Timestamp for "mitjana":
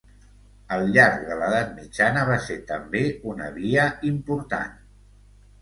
1.81-2.23